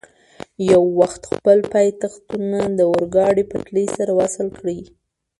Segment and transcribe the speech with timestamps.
[0.71, 4.79] یو وخت خپل پایتختونه د اورګاډي پټلۍ سره وصل کړي.